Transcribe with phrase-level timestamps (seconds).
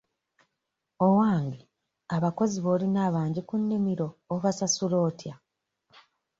[1.07, 1.61] Owange
[2.15, 5.35] abakozi b'olina abangi ku nnimiro obasasula otya?